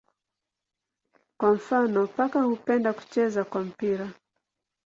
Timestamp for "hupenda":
2.41-2.93